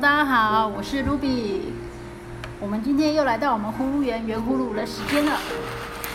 [0.00, 1.60] 大家好，我是 Ruby。
[2.58, 5.32] 我们今天又来到我们呼噜园圆呼噜的时间了。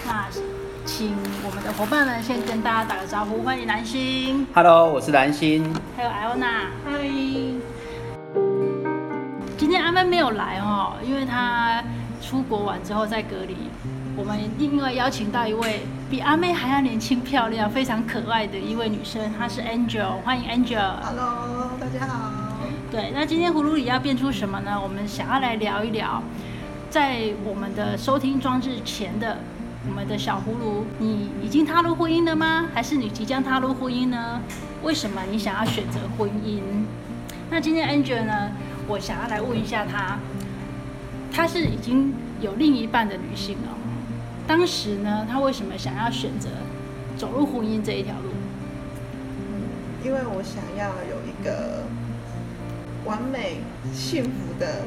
[0.08, 0.26] 那
[0.84, 4.48] 请我们的伙伴们先跟大家打个招呼，欢迎蓝心。
[4.56, 5.71] Hello，我是蓝心。
[5.96, 6.62] 还有艾欧娜。
[6.84, 6.94] 嗨。
[9.56, 11.83] 今天阿妹没有来哦，因为她
[12.20, 13.56] 出国完之后在隔离。
[14.17, 20.91] 我们另外邀请到一位比阿妹还要年轻漂亮、非常可爱的一位女生，她是 Angel，欢迎 Angel。
[21.04, 22.31] Hello，大家好。
[22.95, 24.80] 对，那今天葫芦里要变出什么呢？
[24.81, 26.23] 我们想要来聊一聊，
[26.90, 29.40] 在我们的收听装置前的
[29.86, 32.70] 我们的小葫芦，你已经踏入婚姻了吗？
[32.73, 34.39] 还是你即将踏入婚姻呢？
[34.81, 36.62] 为什么你想要选择婚姻？
[37.50, 38.52] 那今天 Angel 呢，
[38.88, 40.17] 我想要来问一下她，
[41.34, 43.77] 她是已经有另一半的女性了。
[44.48, 46.48] 当时呢，她为什么想要选择
[47.17, 48.30] 走入婚姻这一条路？
[50.02, 51.84] 因为我想要有一个
[53.05, 53.58] 完美
[53.94, 54.84] 幸福的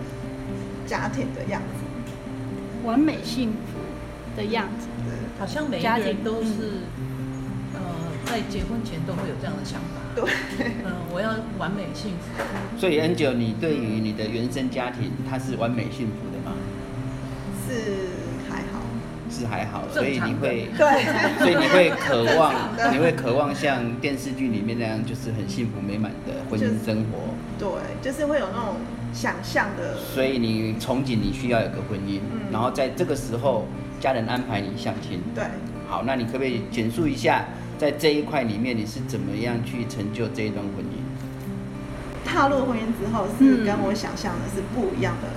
[0.86, 1.84] 家庭的样子。
[2.84, 3.78] 完美幸福
[4.36, 6.52] 的样子，对，好像每一个人都是，
[7.74, 7.80] 呃，
[8.26, 10.00] 在结婚前都会有这样的想法。
[10.14, 10.24] 对，
[10.84, 12.42] 嗯，我要完美幸福。
[12.78, 16.54] 所以 Angel，你对于你的原生家庭，它是完美幸福的吗？
[17.66, 18.10] 是
[18.48, 18.80] 还好。
[19.30, 22.54] 是还好，所以你会，对，所以你会渴望，
[22.90, 27.27] 你会渴望像电视剧里面那样，就是很幸福美满的婚姻生活。
[27.58, 27.68] 对，
[28.00, 28.76] 就是会有那种
[29.12, 29.98] 想象的。
[30.14, 33.66] 所以你憧憬你需要有个婚姻，嗯，然后在这个时候
[34.00, 35.20] 家人安排你相亲。
[35.34, 35.44] 对，
[35.88, 37.44] 好，那你可不可以简述一下，
[37.76, 42.28] 在这一块里面你是怎么样去成就这一段婚姻？
[42.30, 45.28] 踏入婚姻之后是跟我想象的是不一样的，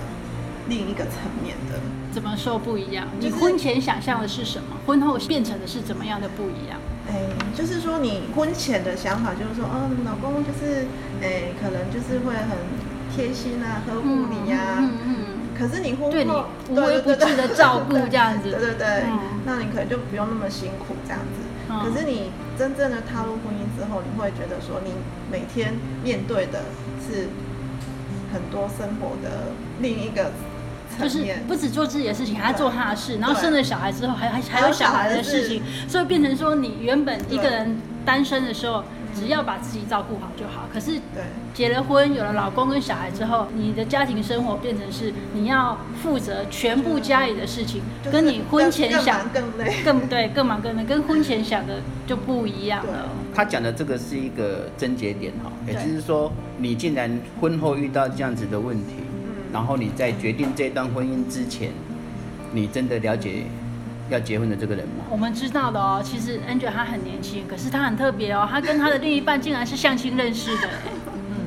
[0.68, 1.80] 另一个层面的。
[2.12, 3.08] 怎么说不一样？
[3.18, 4.76] 你婚前想象的是什么？
[4.86, 6.78] 婚后变成的是怎么样的不一样？
[7.08, 10.86] 哎，就是说你婚前的想法就是说，哦，老公就是，
[11.20, 12.56] 哎，可能就是会很
[13.12, 14.78] 贴心啊，呵护你呀。
[14.78, 15.14] 嗯嗯。
[15.58, 16.30] 可是你婚后对你
[16.70, 18.50] 无微不至的照顾这样子。
[18.54, 19.04] 对对对。
[19.44, 21.42] 那你可能就不用那么辛苦这样子。
[21.68, 24.92] 可是你真正的踏入婚姻之后，你会觉得说，你
[25.30, 25.74] 每天
[26.04, 26.64] 面对的
[27.00, 27.28] 是
[28.32, 30.30] 很多生活的另一个。
[31.00, 40.68] 就是不止做自己的事情，还要做他的事，然后生了小孩之后，还还还有小孩的事情，所以变成说，你原本一个人单身的时候，只要把自己照顾好就好。
[40.72, 41.00] 可是
[41.54, 53.08] 结了婚，有了老公跟小孩之后，你的家庭生活变成是你要负责全部家里的事情，跟你婚前想更累，更对，更忙更累，跟婚前想的就不一样了。
[53.34, 58.94] 他讲的这个是一个症结点哈，也就是说，你竟然婚后遇到这样子的问题。
[59.52, 61.70] 然后你在决定这段婚姻之前，
[62.52, 63.44] 你真的了解
[64.08, 65.04] 要结婚的这个人吗？
[65.10, 70.68] 我们知道的哦，其实 Angel 他很年轻，可是他很特别哦，他跟他的另一半竟然是相亲认识的，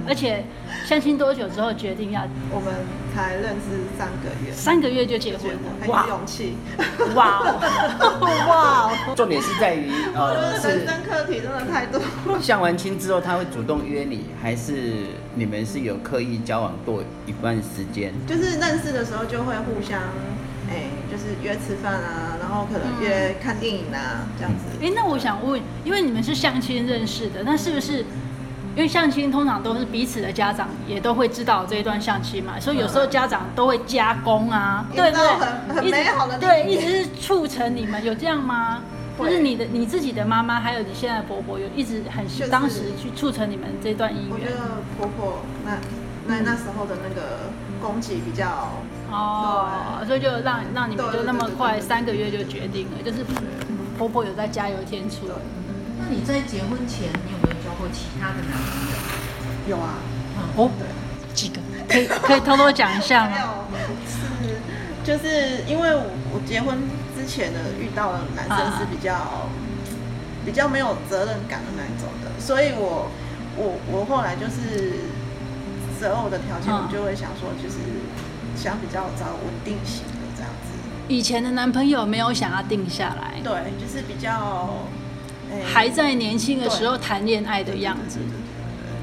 [0.08, 0.46] 而且
[0.86, 2.22] 相亲多久之后决定要？
[2.52, 2.74] 我们
[3.14, 6.56] 才认识三个月，三个月就结婚了，很有勇气，
[7.16, 7.42] 哇
[8.48, 8.92] 哇！
[9.16, 12.00] 重点是在于呃，是人生课题真的太多。
[12.40, 18.14] 相完亲之后，他会主动约你，还是你们是有刻意交往过一段时间？
[18.26, 20.00] 就是认识的时候就会互相，
[20.70, 24.64] 哎，就是约吃饭啊，然后可能约看电影啊，这样子。
[24.82, 28.06] 哎，那我想问，因为你们是相亲认识的，那是不是？
[28.76, 35.26] 因为相亲通常都是彼此的家长也都会知道这一段相亲嘛，所以有时候家长都会加工啊，对不对？
[35.28, 38.82] 很很美好的，对，一直是促成你们有这样吗？
[39.18, 44.32] 就是你的你自己的妈妈，还有你现在的婆婆，有一直很当时去促成你们这段姻缘。
[44.32, 45.78] 我觉得婆婆那
[46.28, 48.72] 那那时候的那个供给比较
[49.12, 53.24] 哦，所以就让让你们就那么快三个月就决定了，就是
[53.98, 55.28] 婆婆有在加油添醋。
[55.98, 59.78] 那你在结婚前，你有没有交过其他的男朋友？
[59.78, 59.96] 有啊，
[60.38, 60.86] 嗯，哦，对，
[61.34, 61.62] 几个？
[61.88, 63.38] 可以可以偷偷讲一下吗？
[64.06, 64.18] 是，
[65.04, 66.04] 就是因为我
[66.34, 66.78] 我结婚
[67.26, 69.50] 之前的，遇到的男生是比较、啊、
[70.46, 73.10] 比较没有责任感的那一种的，所以我
[73.58, 75.10] 我我后来就是
[76.00, 77.78] 择偶的条件，我就会想说，就是
[78.56, 80.78] 想比较找稳定型的这样子。
[81.08, 84.70] 以前的男朋友没有想要定下来，对，就是比较。
[85.64, 88.20] 还在年轻的时候谈恋爱的样子，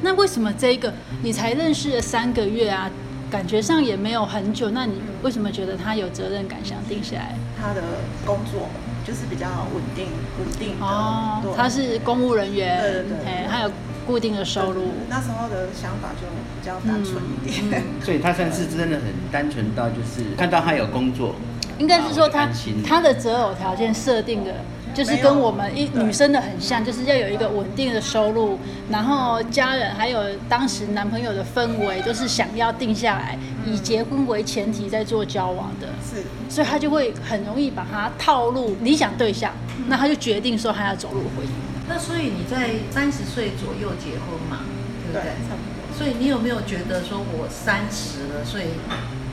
[0.02, 0.92] 那为什么这个
[1.22, 2.90] 你才认识了三个月啊？
[3.32, 7.34] 感觉上也没有很久，那你为什么觉得他有责任感，想定下来？
[7.58, 7.80] 他的
[8.26, 8.68] 工作
[9.06, 10.08] 就是比较稳定，
[10.38, 11.42] 稳定哦。
[11.56, 13.70] 他是公务人员，对对对，他有
[14.06, 14.82] 固定的收入。
[15.08, 21.34] 那时候的想法就比较单纯一点， 所以他算是真的很单纯到就是看到他有工作，
[21.78, 22.46] 应该是说他
[22.86, 24.56] 他的择偶条件设定的。
[24.94, 28.58] 就是跟我们一女生的很像，就是要有一个稳定的收入，
[28.90, 39.52] 然后家人还有当时男朋友的氛围都是想要定下来，以结婚为前提在做交往的，是，所以他就会很容易把他套路理想对象，
[39.86, 41.50] 那他就决定说他要走入婚姻。
[41.88, 44.64] 那所以你在三十岁左右结婚嘛，
[45.04, 45.32] 对不对？
[45.48, 45.98] 差不多。
[45.98, 48.64] 所以你有没有觉得说我三十了，所以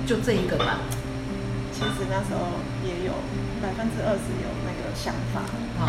[0.06, 0.80] 就这一个吧？
[1.72, 3.14] 其实那时候也有
[3.64, 4.69] 百分之二十有那个
[5.02, 5.40] 想法
[5.80, 5.88] 啊，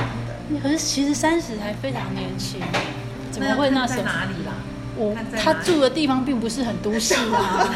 [0.48, 0.60] 对。
[0.60, 2.60] 可是其实三十还非常年轻，
[3.30, 3.98] 怎么会那时候？
[3.98, 4.52] 在哪里啦？
[4.96, 7.68] 我他住的地方并不是很都市啊。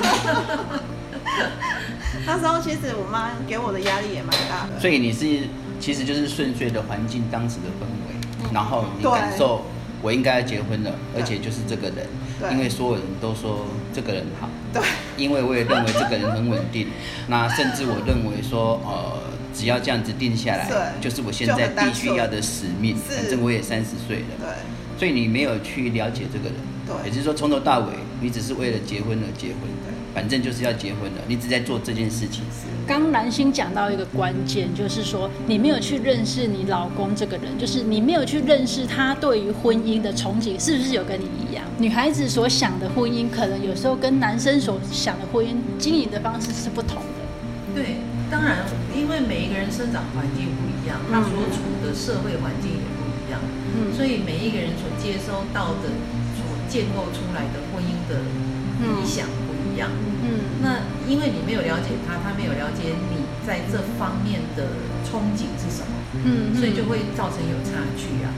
[2.26, 4.80] 那时候其实我妈给我的压力也蛮大的。
[4.80, 5.48] 所以你是
[5.80, 9.64] 其实就是顺遂的环境当时的氛围，然后你感受
[10.02, 12.06] 我应该要结婚了，而且就是这个人。
[12.50, 13.64] 因为所有人都说
[13.94, 14.82] 这个人好，对，
[15.16, 16.88] 因为我也认为这个人很稳定，
[17.28, 19.18] 那甚至我认为说，呃，
[19.54, 22.96] 只要这样子定下来，对，就是我现在必须要的使命。
[22.96, 24.48] 反正我也三十岁了，对，
[24.98, 26.54] 所以你没有去了解这个人，
[26.86, 32.42] 对，也就是说从头到尾你只是为了结婚而结婚，对，反正就是要结婚了，你只在做这件事情。
[32.86, 41.64] 刚蓝心讲到一个关键，就是说你没有去认识你老公这个人，就是你没有去认识他对于婚姻的憧憬，是不是有跟你一样？
[41.78, 47.74] 女孩子所想的婚姻，可能有时候跟男生所想的婚姻经营的方式是不同的。
[47.74, 47.96] 对，
[48.30, 53.40] 当然，因为每一个人生长环境不一样，他所处的社会环境也不一样，
[53.74, 55.92] 嗯，所以每一个人所接收到的、
[56.36, 58.22] 所建构出来的婚姻的
[58.80, 59.54] 理想不。
[59.74, 59.90] 一样，
[60.22, 64.70] 嗯，那因为你没有了解他，他没有了解你在这方面的
[65.02, 68.30] 憧憬是什么，嗯，所以就会造成有差距啊。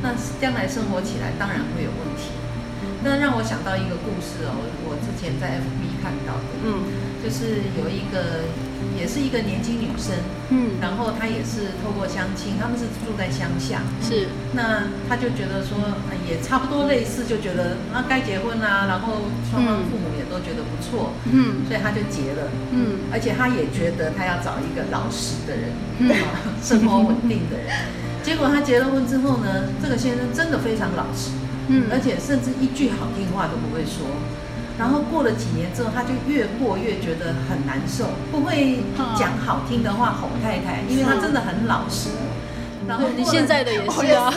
[0.00, 2.32] 那将来生活起来当然会有问题。
[3.04, 4.54] 那让我想到一个故事哦，
[4.84, 6.82] 我之前在 FB 看到的，嗯，
[7.22, 8.44] 就是有一个。
[8.96, 10.14] 也是一个年轻女生，
[10.50, 15.78] 嗯，然后她也是透过相亲，他们是住在乡下，是，那她就觉得说
[16.26, 26.10] 也差不多类似，就觉得啊该结婚啦，然后双方父母也都觉得不错，嗯，所以她就结了，嗯，而且她也觉得她要找一个老实的人，嗯，
[26.62, 27.70] 生活稳定的人，
[28.22, 31.30] 结果她结了婚之后呢，这个先生真的非常老实，
[31.68, 34.06] 嗯，而且甚至一句好听话都不会说。
[34.78, 38.78] 然后过了几年之后，他就越过越觉得很难受，不会
[39.18, 42.10] 讲好听的话哄太太，因为他真的很老实。
[42.86, 44.32] 然后你现在的也是啊，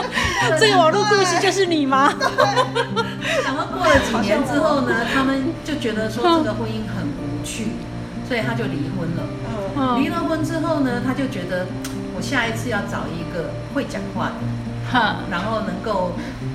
[0.58, 2.10] 这个网络故事就是你吗？
[3.44, 7.72] 然后过了几年之后呢，他们就觉得说这个婚姻很无趣，
[8.26, 9.98] 所以他就离婚了。
[9.98, 11.66] 离了婚之后呢，他就觉得
[12.16, 14.34] 我下一次要找一个会讲话的。
[15.30, 16.12] 然后能够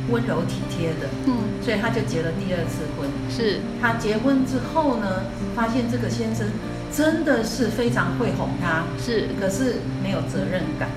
[0.10, 3.10] 温柔体贴的，嗯，所以他就结了第二次婚。
[3.30, 5.24] 是，他结婚之后呢，
[5.56, 6.48] 发现这个先生
[6.92, 10.90] 真的是非常会哄他，是，可是没有责任感，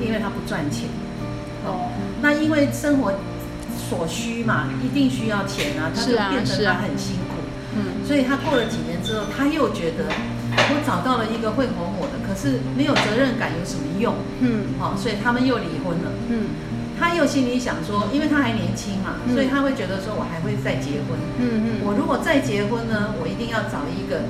[0.00, 0.88] 因为他不赚钱。
[1.66, 3.12] 哦，那因为生活
[3.76, 7.40] 所需嘛，一定需要钱啊，他就变得他很辛苦。
[7.76, 14.14] 嗯，所以他过了几年之后，他又觉得我找到了一个会哄我的，可是没有责任感有什么用？
[14.40, 16.10] 嗯，好，所以他们又离婚了。
[16.28, 16.48] 嗯。
[16.98, 21.18] 他又心里想说，因为他还年轻嘛，所以他会觉得说，我还会再结婚。
[21.38, 24.22] 嗯嗯，我如果再结婚呢，我一定要找一个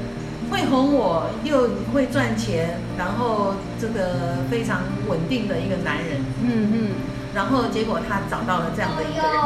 [0.51, 6.25] 会哄我又会赚钱，然后这个非常稳定的一个男人。
[6.43, 6.91] 嗯嗯，
[7.35, 9.41] 然后结果他找到了这样的一个人，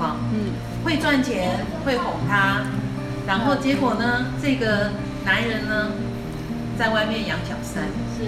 [0.00, 0.52] 好，嗯，
[0.84, 2.62] 会赚钱，会哄他，
[3.26, 4.92] 然后结果呢，这个
[5.24, 5.92] 男人呢，
[6.78, 7.84] 在外面养小三。
[8.16, 8.24] 是。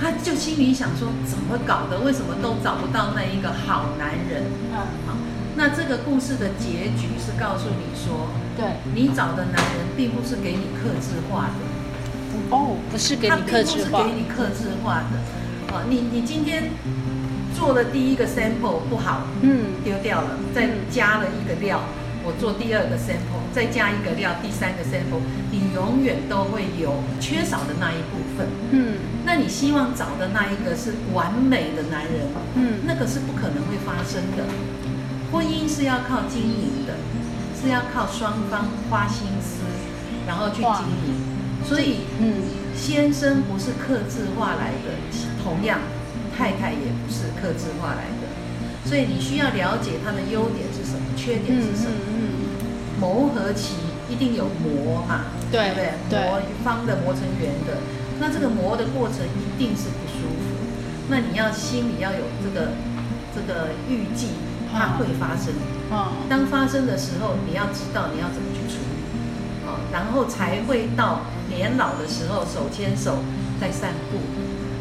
[0.00, 2.00] 他就心里想说，怎么搞的？
[2.00, 4.44] 为什么都找不到那一个好男人？
[4.70, 4.76] 嗯，
[5.06, 5.16] 好，
[5.56, 11.54] 那这个故事的结局是告诉你说，对，你找的男人并不是给你克制化的。
[12.50, 15.74] 哦，不是给你克制化，是给你克制化的。
[15.74, 16.70] 哦，你你今天
[17.56, 21.80] 做的第一个 sample 不好，嗯，丢掉了，再加了一个料。
[22.26, 25.22] 我做第二个 sample，再加一个料，第三个 sample，
[25.54, 28.50] 你永远都会有缺少的那一部分。
[28.74, 34.42] 嗯，那你希望找的那一个是完美的男人，嗯，那个是不可能会发生的。
[35.30, 36.98] 婚姻是要靠经营的，
[37.54, 39.62] 是要靠双方花心思，
[40.26, 41.14] 然后去经营。
[41.62, 42.42] 所以，嗯，
[42.74, 44.98] 先生不是克制化来的，
[45.42, 45.78] 同样，
[46.36, 48.26] 太太也不是克制化来的。
[48.84, 51.98] 所以你需要了解他的优点是什么，缺点是什么。
[52.06, 52.15] 嗯，
[53.00, 53.74] 磨合期
[54.08, 55.74] 一定有磨嘛，对不
[56.10, 56.18] 对？
[56.18, 57.78] 磨方的磨成圆的，
[58.18, 60.56] 那这个磨的过程一定是不舒服。
[61.08, 62.72] 那你要心里要有这个
[63.34, 64.28] 这个预计，
[64.72, 65.54] 它会发生。
[65.90, 66.12] 哦。
[66.28, 68.96] 当发生的时候，你要知道你要怎么去处理。
[69.92, 73.18] 然后才会到年老的时候手牵手
[73.60, 74.18] 在散步。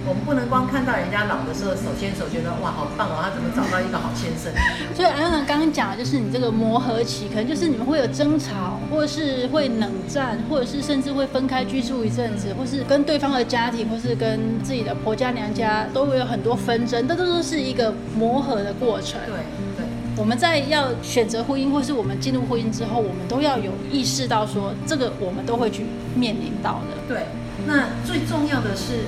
[0.07, 4.53] 我们不能光看到人家老的时候手牵手，觉得哇好棒哦，他怎么找到一个好先生？
[4.93, 19.19] 所以安娜刚刚讲的就是你这个磨合期，可能就是你们会有争吵，或者是会冷战，或者是甚至会分开居住一阵子，或是跟对方的家庭，或是跟自己的婆家娘家都会有很多纷争，这都都是一个磨合的过程。
[19.25, 19.37] 对
[19.75, 19.85] 对，
[20.15, 25.83] 我们在要选择婚姻，或是我们进入婚姻之后，我们都要有意识到说，这个我们都会去
[26.13, 27.15] 面临到的。
[27.15, 27.25] 对，
[27.65, 29.05] 那最重要的是。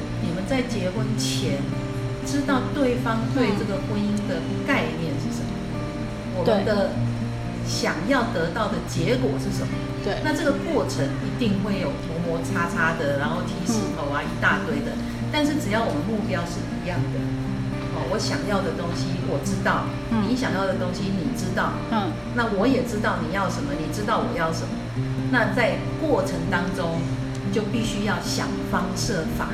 [0.50, 1.60] 在结婚前，
[2.25, 5.51] 知道对方对这个婚姻的概念是什么，
[6.36, 6.92] 我们的
[7.68, 9.74] 想要得到的结果是什么？
[10.04, 14.96] 对，那这个过程一定会有磨磨擦擦的，然后踢石头啊，一大堆的。
[15.32, 17.20] 但是只要我们目标是一样的，
[17.92, 19.84] 哦，我想要的东西我知道，
[20.24, 24.72] 你想要的东西你知道，嗯，那我也知道你要什么，你知道我要什么。
[25.30, 27.01] 那在过程当中，
[27.51, 29.50] 就必须要想方设法。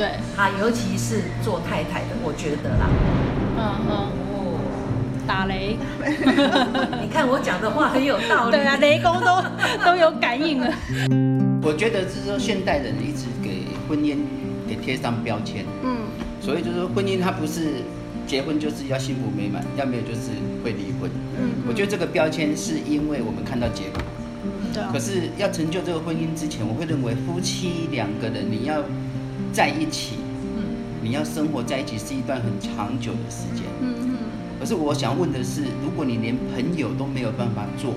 [0.00, 2.88] 对，啊，尤其是做太太的，我觉得啦，
[3.58, 3.92] 嗯嗯，
[4.32, 4.56] 哦，
[5.26, 5.76] 打雷，
[7.04, 9.44] 你看我讲的话很有道理，对啊，雷公都
[9.84, 10.72] 都有感应了。
[11.60, 14.20] 我觉得是说现代人一直给婚姻
[14.66, 15.98] 给贴上标签，嗯，
[16.40, 17.84] 所以就是说婚姻它不是
[18.26, 20.32] 结婚就是要幸福美满，要没有就是
[20.64, 24.00] 会离婚，嗯，我觉得这个标签是因为我们看到结果，
[24.72, 28.82] 对，可是要成就这个婚姻之前，我会认为夫妻两个人你要。
[29.52, 30.16] 在一起，
[30.56, 30.62] 嗯，
[31.02, 34.16] 你要生活在一起是一段很长久的时间，嗯嗯。
[34.58, 37.94] 可是我想问的是，如果你连朋友都没有办法做，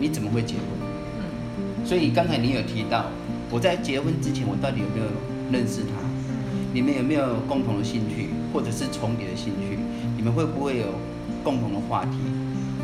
[0.00, 0.64] 你怎么会结婚？
[1.18, 1.86] 嗯。
[1.86, 3.06] 所以刚才你有提到，
[3.50, 5.06] 我在结婚之前，我到底有没有
[5.52, 6.00] 认识他？
[6.72, 9.78] 你们有没有共同的兴趣，或者是重叠的兴趣？
[10.16, 10.86] 你们会不会有
[11.44, 12.16] 共同的话题，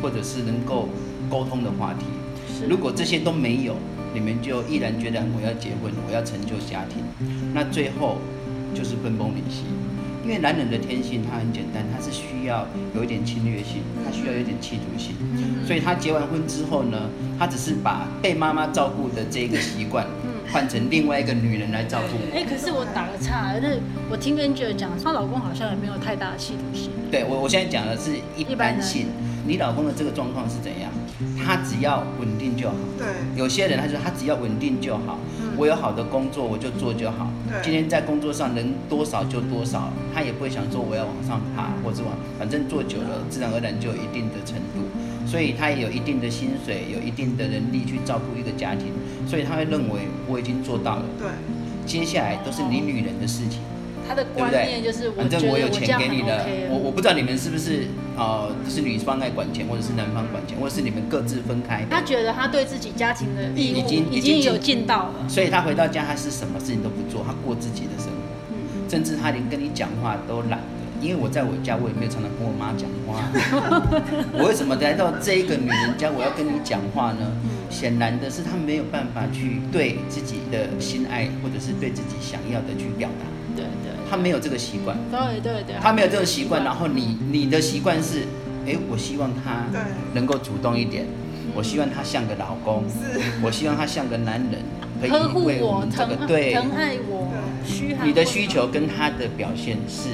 [0.01, 0.87] 或者是能够
[1.29, 2.05] 沟通的话题？
[2.47, 2.67] 是。
[2.67, 3.75] 如果这些都没有。
[4.13, 7.03] 你们就毅然决然，我要结婚，我要成就家庭，
[7.53, 8.17] 那最后
[8.73, 9.63] 就是分崩离析。
[10.23, 15.15] 因为男人的天性他很简单，他是需要有一点侵略性，他需要有一点企图性，
[15.65, 20.05] 所以他结完婚之后呢，他只是把被妈妈照顾的这个习惯，
[20.51, 22.37] 换成另外一个女人来照顾。
[22.37, 23.79] 哎，可是我打个岔，就是
[24.11, 26.91] 我听 Angel 讲，她老公好像也没有太大的企图心。
[27.09, 29.07] 对，我我现在讲的是一般性，
[29.47, 30.90] 你老公的这个状况是怎样？
[31.43, 32.75] 他只要稳定就好。
[32.97, 37.31] 对，有些人他说他只要稳定就好，嗯，我有好的工作我就做就好。
[37.49, 44.85] 对，今天在工作上能多少就多少，他也不会想说我要往上爬或者往，反正做久了自然而然就有一定的程度，
[45.25, 48.87] 所以他也有一定的薪水，有一定的能力去照顾一个家庭，
[49.27, 51.05] 所以他会认为我已经做到了。
[51.17, 51.27] 对，
[51.85, 53.59] 接下来都是你女人的事情。
[54.07, 61.85] 他的观念就是，反正我有钱给你的，我我不知道你们是不是呃是女方在管钱，或者是男方管钱，或者是你们各自分开。
[61.89, 68.13] 他觉得他对自己家庭的义务已经已经有尽到了，所以他回到家他是什么事情都不做，他过自己的生活，
[68.51, 70.81] 嗯、甚至他连跟你讲话都懒得。
[71.01, 73.25] 因为我在我家我也没有常常跟我妈讲话，
[74.37, 77.25] 我为什么来到这一个女人家我要跟你讲话呢？
[77.71, 83.25] 显然的是他没有办法去对自己的心爱，或者是对自己想要的去表达。
[84.11, 84.97] 他没有这个习惯。
[85.09, 86.65] 对对对，他没有这个习惯。
[86.65, 88.23] 然后你你的习惯是，
[88.67, 89.63] 哎，我希望他
[90.13, 91.05] 能够主动一点，
[91.55, 92.83] 我希望他像个老公，
[93.41, 94.61] 我希望他像个男人，
[94.99, 96.53] 可以为我们这个对。
[96.53, 97.31] 疼爱我。
[98.03, 100.09] 你的需求跟他的表现是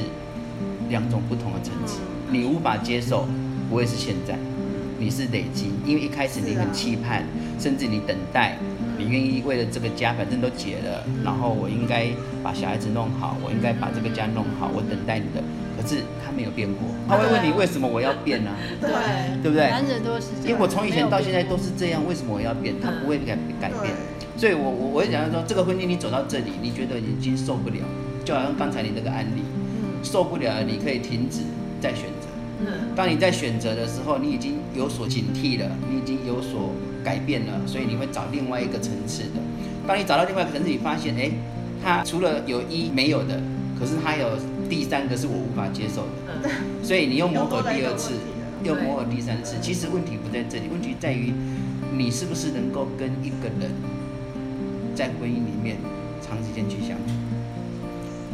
[0.89, 1.97] 两种不同的层次，
[2.29, 3.27] 你无法接受，
[3.67, 4.37] 不会是现在，
[4.99, 7.23] 你是累积，因为一开始你很期盼，
[7.59, 8.57] 甚至你等待。
[8.99, 12.07] 你愿意为了这个家，反正都结了，然后我应该
[12.41, 15.43] 把小孩子弄好，我应该把这个家弄好，我等待你的。
[15.77, 18.49] 可是他没有变过，他会问你为什么我要变呢？
[18.81, 18.89] 对，
[19.43, 19.69] 对不对？
[19.69, 22.73] 男人都是这样，因为我从以前到现在都是这样，为什么我要变？
[22.81, 23.93] 他不会改改变。
[24.35, 27.77] 所以我我我会讲说，这个婚姻你走到这里，你觉得已经受不了，
[28.25, 29.45] 就好像刚才你那个案例，
[30.01, 31.41] 受不了了，你可以停止
[31.79, 32.16] 再选择。
[32.59, 36.73] 嗯，当你在选择的时候，你已经有所警惕了，你已经有所。
[37.03, 39.39] 改变了，所以你会找另外一个层次的。
[39.87, 41.31] 当你找到另外一个层次，你发现，哎，
[41.81, 43.39] 他除了有一没有的，
[43.79, 44.27] 可是他有
[44.69, 46.49] 第三个是我无法接受的。
[46.83, 48.11] 所以你又磨合第二次，
[48.61, 49.55] 又磨合第三次。
[49.61, 51.31] 其实问题不在这里，问题在于
[51.95, 53.71] 你是不是能够跟一个人
[54.93, 55.77] 在婚姻里面
[56.21, 57.13] 长时间去相处。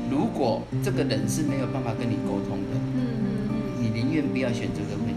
[0.10, 2.83] 如果这个人是没有办法跟你沟通的，你
[3.94, 5.16] 宁愿不要选择这个婚姻。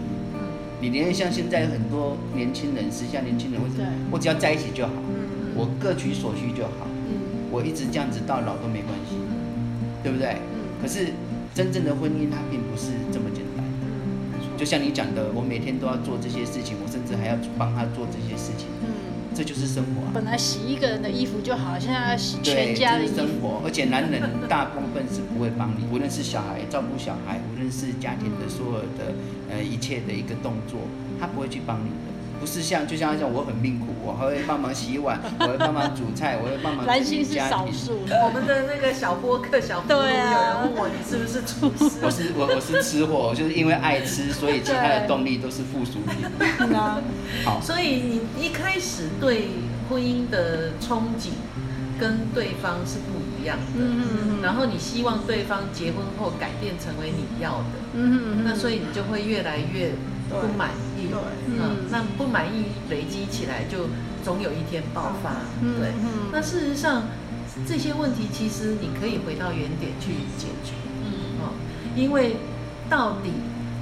[0.79, 4.93] 你连像现在很多年轻人，时下年轻人，或者我只要在一起就好，
[5.55, 6.85] 我各取所需就好，
[7.49, 9.17] 我一直这样子到老都没关系，
[10.03, 10.37] 对不对？
[10.79, 11.13] 可是
[11.55, 13.65] 真正的婚姻它并不是这么简单，
[14.55, 18.69] 就像你讲的，我每天都要做这些事情，我甚至还要帮他做这些事情，
[19.37, 20.09] 这就是生活啊。
[20.15, 29.13] 本来洗一个人的衣服就好，现在要洗全家的生活，而且男人大部分是不会帮你，无论是小孩照顾小孩，无论是家庭的所有的
[29.51, 30.79] 呃一切的一个动作，
[31.19, 32.16] 他不会去帮你的。
[32.39, 37.01] 不是像，就像像我很命苦，我还会帮忙洗碗，我会帮忙煮菜，我会帮忙 家庭。
[37.01, 37.99] 男性是少数。
[38.23, 40.21] 我们的那个小播客小朋友有人
[40.63, 41.99] 问我，你是不是厨师？
[42.05, 46.23] 我是我我是吃货，就是因为爱吃，所以其他的动力都是附属品。
[47.43, 47.59] 好。
[47.61, 49.49] 所以你一开始对
[49.89, 51.31] 婚姻的憧憬
[51.99, 54.03] 跟对方是不一样的，嗯
[54.37, 59.91] 嗯，然后你希望对方结婚后改变成为你要的，嗯嗯，那所以你就会越来越。
[60.29, 60.71] 不满
[61.07, 63.89] 意，对，嗯，那不满意累积起来，就
[64.23, 65.89] 总有一天爆发，嗯、对。
[66.03, 67.03] 嗯、那事实上，
[67.67, 70.73] 这些问题其实你可以回到原点去解决，
[71.03, 71.53] 嗯，哦，
[71.95, 72.37] 因为
[72.89, 73.31] 到底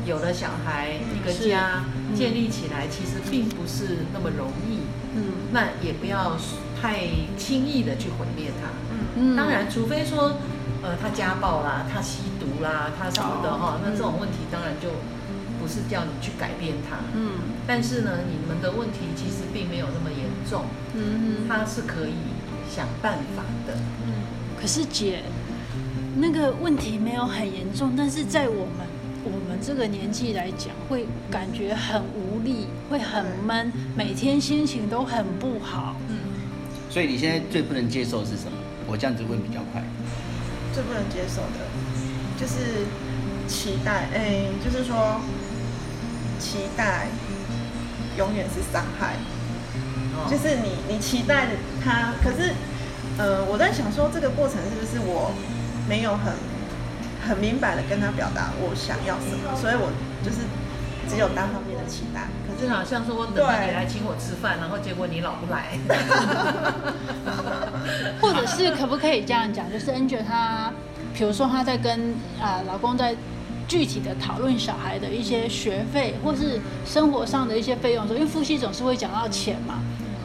[0.05, 1.83] 有了小孩，一个家
[2.15, 4.79] 建立起来，其实并不是那么容易，
[5.15, 6.37] 嗯，那也不要
[6.79, 7.01] 太
[7.37, 8.69] 轻易的去毁灭它，
[9.17, 10.37] 嗯，当然，除非说，
[10.83, 14.89] 呃，他家暴啦，他吸毒啦，他什么的哈，那这种问题当然就。
[15.65, 17.31] 不是叫你去改变他，嗯，
[17.65, 22.13] 但是呢，你们的问题其实并没有那么严重，嗯，他是可以
[22.69, 23.73] 想办法的，
[24.05, 24.13] 嗯。
[24.61, 25.23] 可是姐，
[26.17, 28.85] 那个问题没有很严重，但是在我们
[29.23, 36.17] 我们这个年纪来讲，会感觉很无力，会很闷，每天心情都很不好，嗯。
[36.91, 38.55] 所以你现在最不能接受的是什么？
[38.85, 39.83] 我这样子问比较快。
[40.71, 41.65] 最不能接受的，
[42.39, 42.85] 就是
[43.47, 45.19] 期待，哎、欸，就是说。
[46.39, 47.07] 期待
[48.17, 49.15] 永远是伤害，
[50.29, 51.47] 就是你你期待
[51.83, 52.53] 他，可是
[53.17, 55.31] 呃，我在想说这个过程是不是我
[55.87, 56.33] 没有很
[57.27, 59.91] 很明白的跟他表达我想要什么，所以我
[60.23, 60.37] 就是
[61.09, 62.21] 只有单方面的期待。
[62.47, 65.77] 可是好像说我等着你来请我吃饭，然后结果你老不来。
[68.21, 69.69] 或者是可不可以这样讲？
[69.69, 70.71] 就是 Angel 她，
[71.13, 73.13] 比如说她在跟啊、呃、老公在。
[73.67, 79.79] 具体的讨论小孩的一些学费，或是生活上的一些费用的时候，因为夫妻总是会讲到钱嘛，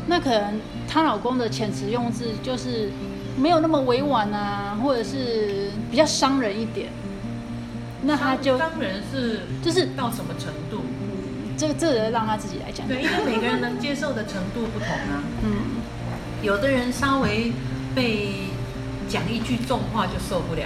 [0.07, 2.91] 那可能她老公的遣词用字就是
[3.39, 6.89] 没有那么委婉啊，或者是比较伤人一点，
[8.03, 10.83] 那他就伤人是就是到什么程度？
[11.57, 12.89] 这个这个让他自己来讲。
[12.89, 15.23] 对，因为每个人能接受的程度不同啊。
[15.45, 15.51] 嗯，
[16.43, 17.53] 有的人稍微
[17.95, 18.31] 被
[19.09, 20.63] 讲一句重话就受不了。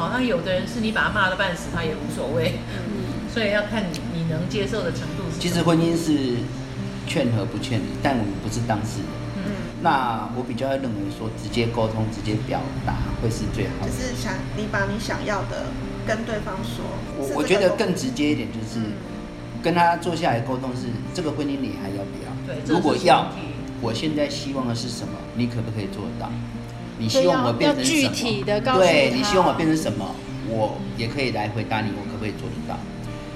[0.00, 2.54] 好像有的人是你把他骂的半死，他也无所谓。
[2.74, 5.38] 嗯， 所以要看你你能接受的程度是。
[5.38, 6.36] 其实婚姻是
[7.06, 9.08] 劝和不劝离，但我们不是当事人。
[9.36, 13.90] 嗯，那我比较认为说，直接沟通、直接表达会是最好的。
[13.90, 15.66] 就是想你把你想要的
[16.06, 16.84] 跟对方说。
[17.16, 18.84] 我我觉得更直接一点就是
[19.62, 22.30] 跟他坐下来沟通是，是这个婚姻你还要不要？
[22.46, 23.30] 对，如果要，
[23.80, 25.14] 我现在希望的是什么？
[25.34, 26.30] 你可不可以做得到？
[27.00, 28.08] 你希望我变成什么？
[28.08, 30.14] 具体的告诉对，你希望我变成什么？
[30.48, 32.78] 我也可以来回答你，我可不可以做得到？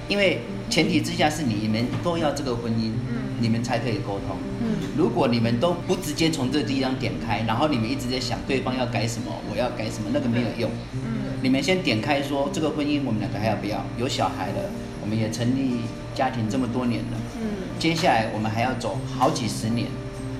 [0.07, 4.37] 因为前提之下是你们都要这个婚姻，嗯，你们才可以沟通。
[4.61, 10.71] 嗯，如果你们都不直接从这个地方点开，然后你们一直在想对方要改什么，我要改什么，那个没有用。
[10.93, 13.83] 嗯，你们先点开说这个婚姻我们两个还要不要？
[13.97, 14.61] 有小孩了，
[15.01, 15.81] 我们也成立
[16.15, 17.17] 家庭这么多年了。
[17.41, 17.49] 嗯，
[17.79, 19.89] 接下来我们还要走好几十年。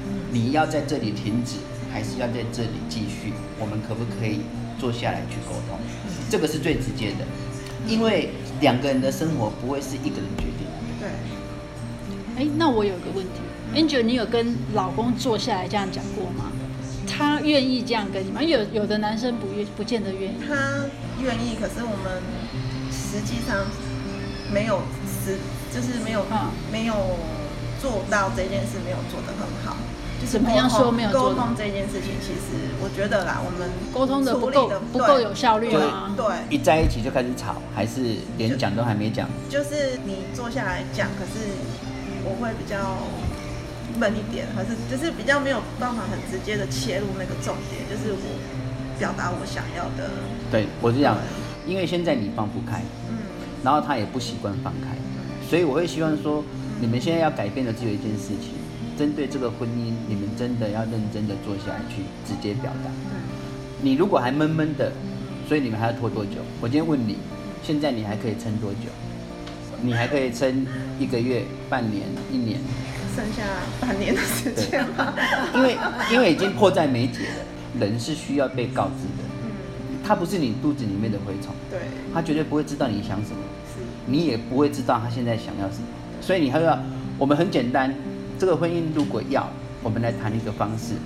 [0.07, 1.57] 嗯，你要在这里停止。
[1.95, 4.41] 还是要在这里继续，我们可不可以
[4.81, 5.79] 坐下来去沟通？
[6.29, 7.25] 这个是最直接的，
[7.87, 8.31] 因为
[8.61, 10.67] 两个人的生活不会是一个人决定。
[10.99, 11.09] 对。
[12.37, 13.39] 哎，那我有个问题
[13.77, 16.51] ，Angel，你有跟老公坐下来这样讲过吗？
[17.07, 18.43] 他愿意这样跟你吗？
[18.43, 20.35] 因为有有的男生不愿，不见得愿意。
[20.49, 20.87] 他
[21.23, 22.21] 愿意，可是我们
[22.91, 23.65] 实际上
[24.53, 25.39] 没有实，
[25.73, 26.95] 就是没有、啊、没有
[27.81, 29.77] 做到这件事，没有做得很好。
[30.25, 32.11] 怎么样说没有沟通这件事情？
[32.21, 36.15] 其实我觉得啦，我们沟通的不够不够有效率吗？
[36.17, 39.29] 对，一在一起就开始吵，还是连讲都还没讲？
[39.49, 41.47] 就是你坐下来讲，可是
[42.25, 42.99] 我会比较
[43.99, 50.11] 闷一点，还是就是比较没有办法很直接的切入那个重点，就是我表达我想要的。
[50.51, 51.17] 对，我是这样，
[51.67, 53.19] 因为现在你放不开，嗯，
[53.63, 54.97] 然后他也不习惯放开，
[55.49, 56.43] 所以我会希望说，
[56.81, 58.64] 你们现在要改变的只有一件事情。
[58.97, 62.91] 针对这个婚姻，你们真的要认真的坐下来去直接表达。
[63.83, 64.93] 你如果还闷闷的，
[65.49, 66.41] 所以你们还要拖多久？
[66.61, 67.19] 我今天问你，
[67.63, 68.89] 现在你还可以撑多久？
[69.83, 70.67] 你还可以撑
[70.99, 72.03] 一个月、半年、
[72.33, 72.59] 一年？
[73.15, 73.43] 剩下
[73.81, 75.15] 半年的时间吧。
[75.55, 75.77] 因为
[76.13, 79.25] 因为已经迫在眉睫了，人是需要被告知的。
[80.03, 81.55] 他不是你肚子里面的蛔虫。
[81.71, 81.81] 对。
[82.13, 83.37] 他绝对不会知道你想什么。
[83.75, 83.81] 是。
[84.07, 85.87] 你也不会知道他现在想要什么。
[86.21, 86.79] 所以你还要，
[87.19, 87.95] 我们很简单。
[88.45, 89.49] 这个婚姻如果要，
[89.83, 90.97] 我们来谈一个方式，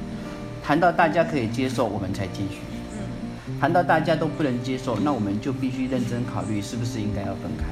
[0.61, 2.59] 谈到大家可以接受，我们才继续。
[2.95, 7.67] 嗯，谈到大家都不能接受，那我们就必须认真考虑是不是应该要分开。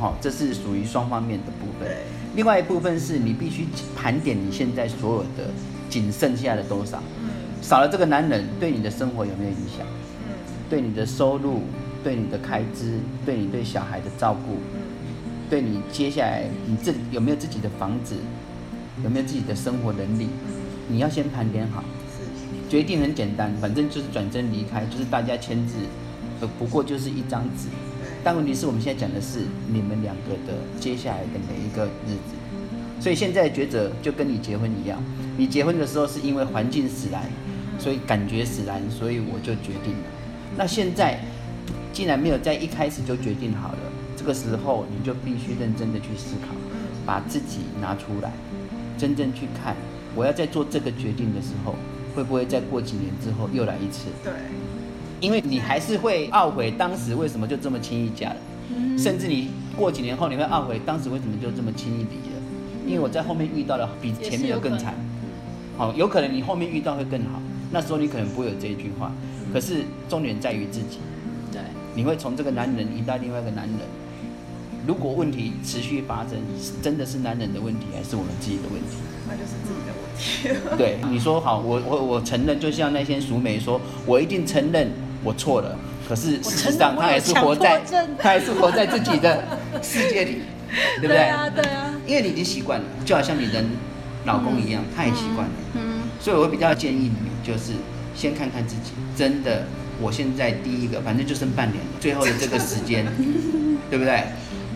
[0.00, 1.94] 好，这是属于双方面的部分。
[2.34, 5.50] 另外一部分是你必须盘点你现在所有的
[5.90, 6.98] 仅剩下的多少。
[7.20, 7.28] 嗯，
[7.60, 9.86] 少了这个男人对你的生活有没有影响？
[10.26, 10.32] 嗯，
[10.70, 11.60] 对你的收入，
[12.02, 14.56] 对你的开支，对你对小孩的照顾，
[15.50, 18.14] 对你接下来你自己有没有自己的房子？
[19.04, 20.28] 有没有自己的生活能力？
[20.88, 21.84] 你要先盘点好。
[22.68, 25.76] 决定很简单，反正就是转身离开，就是大家签字，
[26.58, 27.68] 不过就是一张纸。
[28.22, 29.40] 但问题是我们现在讲的是
[29.72, 32.34] 你们两个的接下来的每一个日子。
[33.00, 35.02] 所以现在的抉择就跟你结婚一样，
[35.36, 37.22] 你结婚的时候是因为环境使然，
[37.78, 40.04] 所以感觉使然，所以我就决定了。
[40.56, 41.20] 那现在
[41.92, 43.78] 既然没有在一开始就决定好了，
[44.16, 46.54] 这个时候你就必须认真的去思考，
[47.06, 48.32] 把自己拿出来。
[48.98, 49.76] 真正去看，
[50.14, 51.76] 我要在做这个决定的时候，
[52.14, 54.08] 会不会再过几年之后又来一次？
[54.24, 54.32] 对，
[55.20, 58.36] 因为你还是会懊悔当时为什么就这么轻易嫁了，
[58.76, 62.42] 嗯、甚至你过几年后你会懊悔当时为什么就这么轻易离了，
[62.86, 64.94] 因为我在后面遇到了比前面的更惨。
[65.76, 69.12] 好，有可能你后面遇到会更好，那时候你可能不会有这一句话。
[69.52, 70.98] 可是重点在于自己，
[71.52, 71.60] 对，
[71.94, 73.78] 你会从这个男人移到另外一个男人。
[74.88, 76.38] 如果问题持续发生，
[76.80, 78.96] 真的是男人的问题，还是我们自己的问题？
[79.28, 80.78] 那就是自己的问题。
[80.78, 84.90] 对，你说好，我我我承认，就像那些淑美说，我一定承认
[85.22, 85.76] 我错了。
[86.08, 87.82] 可是事实上，他还是活在，
[88.18, 89.44] 他还是活在自己的
[89.82, 90.38] 世界里，
[91.00, 91.18] 对不对？
[91.18, 91.94] 对啊，对啊。
[92.06, 93.62] 因为你已经习惯了，就好像你的
[94.24, 95.52] 老公一样，他也习惯了。
[95.74, 96.00] 嗯。
[96.18, 97.72] 所以我比较建议你，就是
[98.14, 98.92] 先看看自己。
[99.14, 99.66] 真的，
[100.00, 103.04] 我现在第一个，反正就剩半年了，最后的这个时间，
[103.90, 104.24] 对不对？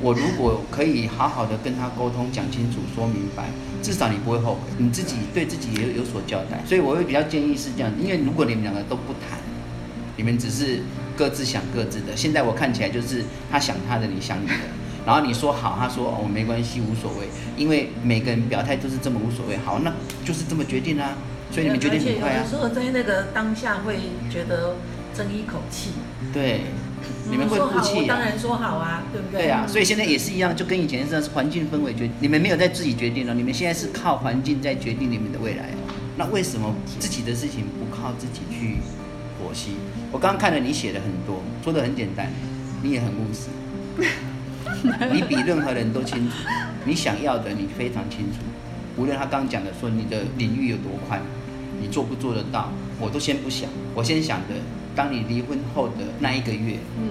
[0.03, 3.45] 我如果可以好好的跟他沟通、讲清楚、说明白，
[3.81, 6.61] 至少你不会后悔，你自己对自己也有所交代。
[6.67, 9.39] 所以我会比较建议是这样，因为如果你们两个都不谈，
[10.17, 10.83] 你们只是
[11.17, 12.17] 各自想各自的。
[12.17, 14.55] 现在我看起来就是他想他的，你想你的，
[15.07, 19.57] 然后你说好，他说哦没关系，无所谓，因为每个人表态都是这么无所谓。
[19.59, 19.93] 好，那
[20.25, 21.17] 就是这么决定啊。
[21.53, 22.43] 所以你们决定很快啊。
[22.43, 24.75] 有时候在那个当下会觉得
[25.15, 25.91] 争一口气。
[26.33, 26.63] 对。
[27.31, 29.43] 你们会哭泣、啊，当然说好啊，对不对？
[29.43, 32.13] 对啊，所以现在也是一样，就跟以前一样，是环境氛围决定。
[32.21, 35.71] 你们没有在自己决定了，你们现在是靠环境在决定你们的未来。
[36.17, 38.77] 那为什么自己的事情不靠自己去
[39.41, 39.73] 剖析？
[40.11, 42.31] 我刚刚看了你写的很多，说的很简单，
[42.83, 43.49] 你也很务实，
[45.13, 46.35] 你比任何人都清楚，
[46.85, 48.39] 你想要的你非常清楚。
[48.99, 51.21] 无论他刚刚讲的说你的领域有多宽，
[51.81, 54.55] 你做不做得到，我都先不想，我先想的。
[54.95, 57.09] 当你离婚后的那一个月，嗯，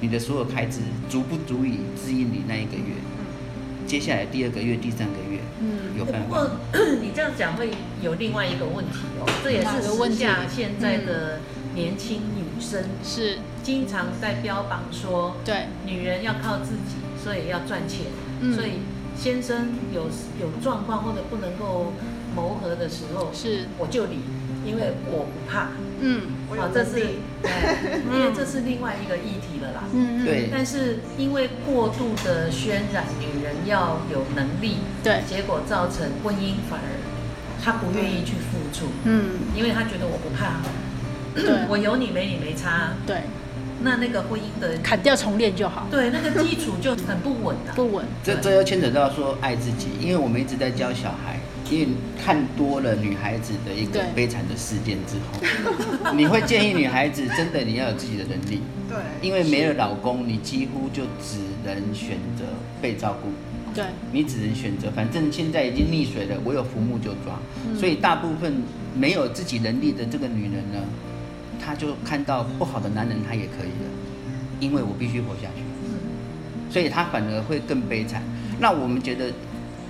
[0.00, 2.94] 你的所有开支足不足以支应你那一个月？
[3.18, 6.26] 嗯，接下来第二个月、第三个月，嗯，有办法。
[6.28, 6.50] 不过
[7.00, 7.70] 你这样讲会
[8.02, 11.40] 有另外一个问题哦，这也是时下现在的
[11.74, 18.06] 年轻女生是经常在标榜说，对，女人要靠自己，所以要赚钱，
[18.40, 18.80] 嗯，所以
[19.16, 20.06] 先生有
[20.40, 21.92] 有状况或者不能够
[22.34, 23.66] 谋合的时候，是。
[23.78, 24.18] 我就离。
[24.66, 25.68] 因为我不怕，
[26.00, 26.22] 嗯，
[26.56, 27.50] 好，这是，对，
[28.12, 30.24] 因为这是另外一个议题了啦，嗯嗯。
[30.24, 30.48] 对。
[30.50, 36.88] 但是因为过度的渲染，女人要有能力，对，结果造成婚姻反而
[37.62, 40.60] 她不愿意去付出，嗯，因为她觉得我不怕，
[41.34, 43.22] 对， 我有你没你没差，对。
[43.80, 48.04] 那那个婚姻的砍掉重练就好，对，那个基础就很不稳的， 不稳。
[48.24, 51.38] 这这又牵扯到说爱自己，因为我们一直在教小孩。
[51.70, 51.88] 因为
[52.24, 58.62] 看多了女孩子的一个悲惨的事件之后， 你会建议女孩子真的你要有自己的能力。
[58.88, 62.44] 对，因为没了老公，你几乎就只能选择
[62.80, 63.28] 被照顾。
[63.74, 67.38] 对，你只能选择，反正现在已经溺水了，我有浮木就抓。
[67.78, 68.62] 所以大部分
[68.96, 70.80] 没有自己能力的这个女人呢，
[71.60, 73.86] 她就看到不好的男人，她也可以的，
[74.58, 75.62] 因为我必须活下去。
[76.72, 78.22] 所以她反而会更悲惨。
[78.58, 79.30] 那我们觉得。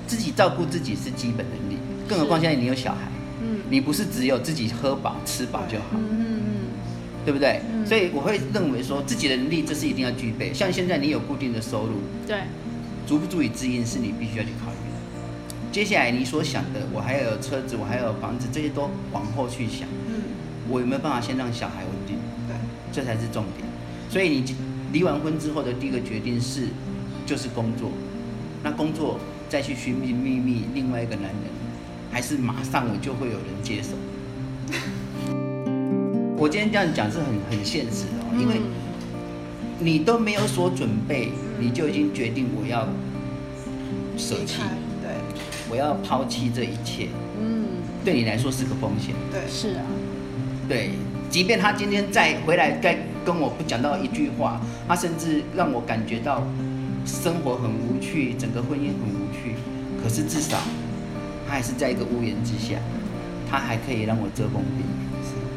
[0.08, 1.76] 自己照顾自己是基本能力，
[2.08, 3.10] 更何况现在你有小孩，
[3.42, 6.44] 嗯，你不是只有自己喝饱吃饱就好，嗯嗯嗯，
[7.26, 7.60] 对不对？
[7.70, 10.52] 嗯，所以我会认为说自己的能力这是一定要具备。
[10.54, 12.38] 像现在你有固定的收入，对，
[13.06, 14.96] 足不足以支应是你必须要去考虑的。
[15.70, 19.86] 接下来你所想的，我还要有车子，我还要有房子，这些都往后去想。
[20.08, 20.22] 嗯，
[20.70, 22.16] 我有没有办法先让小孩稳定？
[22.48, 22.56] 对，
[22.90, 23.68] 这才是重点。
[24.08, 24.56] 所以你
[24.90, 26.68] 离完婚之后的第一个决定是，
[27.26, 27.90] 就是工作。
[28.64, 29.20] 那工作。
[29.48, 31.50] 再去寻觅觅觅另外一个男人，
[32.10, 33.90] 还是马上我就会有人接手？
[36.36, 38.60] 我今天这样讲是很很现实的哦，因为
[39.80, 42.86] 你都没有所准备，你就已经决定我要
[44.16, 44.60] 舍弃。
[45.02, 45.10] 对，
[45.70, 47.08] 我要抛弃这一切，
[47.40, 47.64] 嗯，
[48.04, 49.14] 对你来说是个风险。
[49.32, 49.82] 对，是啊，
[50.68, 50.90] 对，
[51.30, 56.46] 即便他今天再回来，再跟我不讲到一句话，他甚至让我感觉到
[57.08, 59.56] 生活很无趣，整个婚姻很无趣。
[60.02, 60.58] 可是至少
[61.46, 62.76] 他还是在一个屋檐之下，
[63.50, 64.86] 他还可以让我遮风避雨，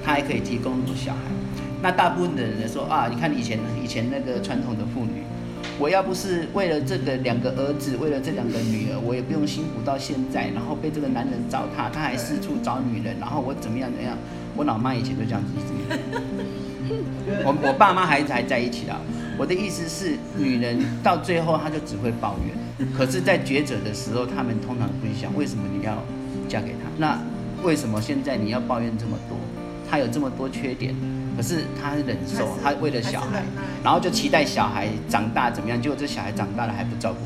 [0.03, 1.19] 他还可以提供我小孩。
[1.81, 5.23] 那大部分的人说啊，你看以前以前那个传统的妇女。
[5.77, 14.15] 我要不是为了这个两个儿子，为了这两个女儿，我也不用辛苦到现在，然后被这个男人糟蹋，他还四处找女人，然后我怎么样怎么样？
[14.55, 15.49] 我老妈以前就这样子。
[17.43, 18.95] 我我爸妈还还在一起的。
[19.37, 25.97] 我的意思是，女人到最后她就只会抱怨，可是，在抉择的时候，她们通常会想：为什么你要
[26.47, 26.89] 嫁给他？
[26.97, 27.19] 那
[27.63, 29.37] 为什么现在你要抱怨这么多？
[29.89, 30.95] 他有这么多缺点？
[31.35, 33.43] 可是他忍受，他为了小孩，
[33.83, 35.81] 然后就期待小孩长大怎么样？
[35.81, 37.19] 结果这小孩长大了还不照顾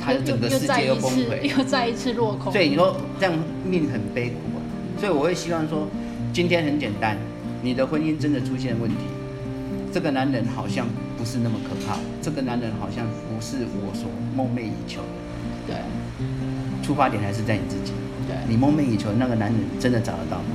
[0.00, 2.52] 他，他的整个世界又崩溃，又再一次落空。
[2.52, 4.58] 所以你说这样命很悲苦啊。
[4.98, 5.86] 所以我会希望说，
[6.32, 7.16] 今天很简单，
[7.62, 8.96] 你的婚姻真的出现问题，
[9.92, 10.86] 这个男人好像
[11.18, 15.74] 不是那么可怕，这个男人好像不是我所梦寐以求的。
[15.74, 15.76] 对，
[16.82, 17.92] 出发点还是在你自己。
[18.28, 20.54] 对，你梦寐以求的那个男人真的找得到吗？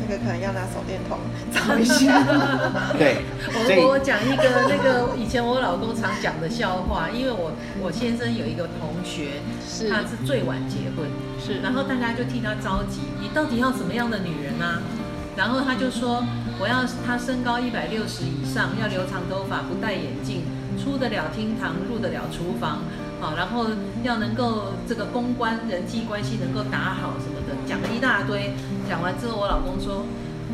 [0.00, 1.18] 这个可能要拿手电筒
[1.52, 2.24] 照一下。
[2.98, 11.06] 对，我我讲一个那个以前我老公常讲的笑话，因为我我先生有一个同学，是他是最晚结婚，
[11.38, 14.80] 是，然后大家就替他着急，你到底要什么样的女人啊？
[15.36, 16.22] 然后他就说，
[16.62, 20.42] 我要他身高一百六十以上，要留长头发，不戴眼镜，
[20.78, 22.82] 出得了厅堂，入得了厨房，
[23.20, 23.66] 好，然后
[24.04, 28.52] 要能够这个公关人际关系能够打好什么的，讲了一大堆。
[28.88, 30.06] 讲完之后，我老公说：“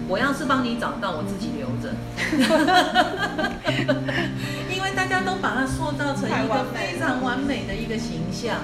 [0.09, 1.93] 我要是帮你找到，我自己留着。
[4.73, 8.57] ”因为大家都把它塑造成一个非常完美的一个形象。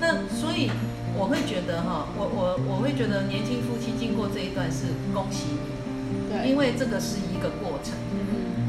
[0.00, 0.68] 那所以
[1.14, 5.77] 我会觉得哈，我我我会觉得年轻夫妻经过这一段是恭喜你，
[6.28, 7.94] 对，因为这个是一个过程。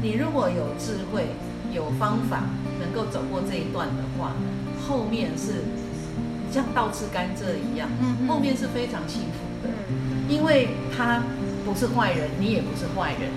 [0.02, 1.28] 你如果有智慧、
[1.72, 2.44] 有方法，
[2.80, 4.32] 能够走过这一段的话，
[4.88, 5.64] 后面是
[6.50, 7.88] 像倒吃甘蔗一样，
[8.26, 9.68] 后面是非常幸福的。
[10.28, 11.22] 因为他
[11.64, 13.30] 不是坏人，你也不是坏人，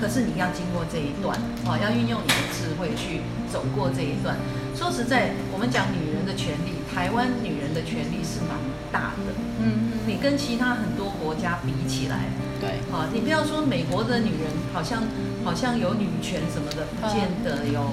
[0.00, 3.20] 可是你要经过这一段，哦，要运用你的智慧去
[3.50, 4.36] 走过这一段。
[4.76, 8.54] 说实在，我们讲女人的权利，台湾女人的权利是蛮
[8.92, 12.30] 大的，嗯嗯，你跟其他很多国家比起来，
[12.64, 15.02] 对，啊，你不要说美国的女人好像
[15.44, 17.84] 好像有女权什么的，不见得有，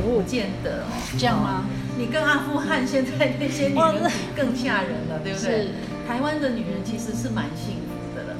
[0.00, 1.64] 不见得哦，这样吗？
[1.98, 5.68] 你跟阿富汗现在那些女人比更吓人了，对不对？
[6.06, 8.36] 台湾的女人其实是蛮幸福的了，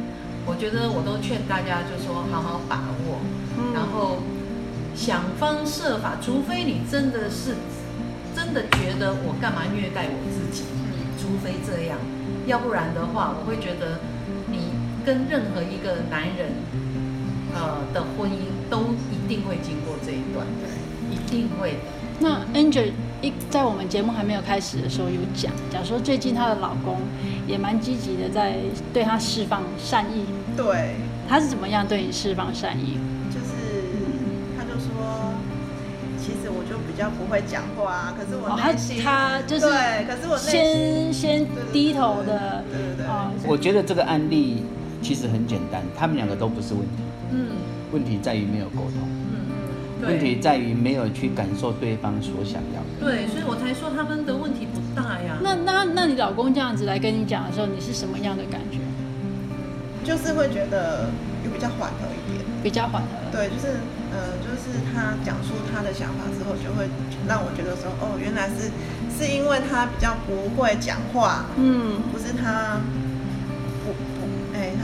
[0.46, 3.18] 我觉得我都劝大家就说好好把握，
[3.58, 4.18] 嗯、然后
[4.94, 7.56] 想方设法，除非你真的是
[8.36, 10.64] 真的觉得我干嘛虐待我自己，
[11.16, 11.96] 除非这样，
[12.46, 14.13] 要不然的话，我会觉得你
[15.04, 16.52] 跟任何一个男人
[17.54, 20.46] 呃的婚姻都一定会经过这一段，
[21.10, 21.78] 一定会的。
[22.20, 26.98] 那 Angel 一在我们节目还没有开始的时候有讲，讲说最近她的老公
[27.46, 28.56] 也蛮积极的在
[28.92, 30.24] 对她释放善意。
[30.56, 30.94] 对，
[31.28, 32.98] 他是怎么样对你释放善意？
[33.28, 33.50] 就是
[34.56, 35.34] 他就说，
[36.16, 43.06] 其实我就比较不会讲话，可是我内心、哦、他他就是对，可是我先先低头的，对对对。
[43.06, 44.62] 哦、我觉得这个案例
[45.04, 47.50] 其实很简单，他们两个都不是问题，嗯，
[47.92, 49.02] 问题在于没有沟通。
[49.04, 49.34] 嗯
[50.04, 53.00] 问题在于没有去感受对方所想要的。
[53.00, 55.38] 对，所以我才说他们的问题不大呀。
[55.40, 58.76] 那那那你老公这样子来跟你讲的时候，你是什么样的感觉？
[60.04, 61.08] 就是会觉得
[61.42, 63.08] 有比较缓和一点，比较缓和。
[63.32, 63.80] 对，就是
[64.12, 66.84] 呃，就是他讲出他的想法之后，就会
[67.26, 68.68] 让我觉得说，哦，原来是
[69.08, 72.76] 是因为他比较不会讲话，嗯，不是他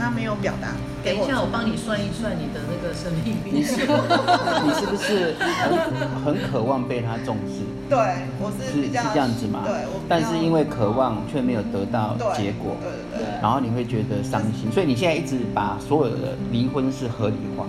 [0.01, 0.69] 他没有表达。
[1.03, 3.85] 等一下，我帮你算一算你的那个生命你是
[4.65, 7.61] 你是不是很很渴望被他重视？
[7.89, 7.97] 对，
[8.39, 9.61] 我是是是这样子嘛？
[9.65, 17.65] 对，但是因为渴望却没有得到结果，对对对，然后你会觉得伤心，所以你现在一直把所有的离婚是合理化。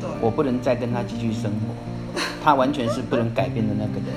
[0.00, 4.14] 对，我不能再跟他继续生活，他完全是不能改变的那个人，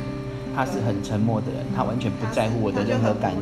[0.56, 3.42] 他是很沉默的人，他完全不在乎我的任何感觉。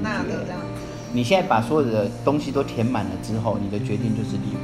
[1.12, 4.62] 你现在把所有的东西都填满了之后，你的决定就是离婚。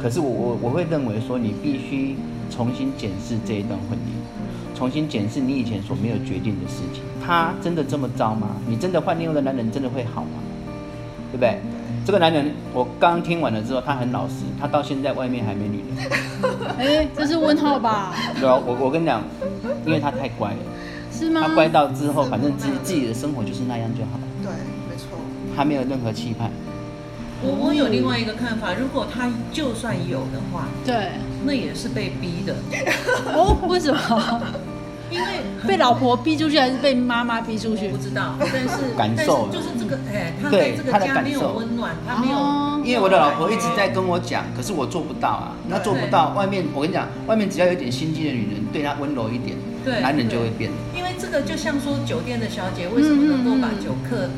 [0.00, 2.16] 可是我我我会认为说，你必须
[2.50, 7.02] 重新检视这一段婚姻，重新检视你以前所没有决定的事情。
[7.22, 8.56] 他真的这么糟吗？
[8.66, 10.40] 你真的换另外一个男人真的会好吗？
[11.30, 11.58] 对不对？
[12.06, 16.10] 这个男人，我刚刚听完了之后，他很老实，他到现在外面还没女人。
[16.78, 18.14] 哎，这是问号吧？
[18.40, 19.22] 对啊，我我跟你讲，
[19.84, 20.56] 因为他太乖了。
[21.12, 21.42] 是吗？
[21.44, 24.24] 他乖到之后，反正自己自己的生活就是那样就好了。
[24.42, 24.79] 对。
[25.60, 26.50] 他没有任何期盼。
[27.42, 31.10] 我我有另外一个看法，如果他就算有的话，对，
[31.44, 32.56] 那也是被逼的。
[33.36, 34.40] 哦，为什么？
[35.10, 35.26] 因为
[35.66, 37.90] 被老婆逼出去，还是被妈妈逼出去？
[37.90, 42.80] 不知道，但是 感受就是这个，哎，他对这个家没有温暖，他没有。
[42.82, 45.52] 因为我的老婆一直在跟我讲，可是我做不到啊。
[45.68, 50.70] 那做不到，外面我跟你讲，外面只要有点心机的女人，对她温柔一点，对，男人就会变。
[50.96, 54.30] 因为这个就像说酒店的小姐为什么能够把酒客。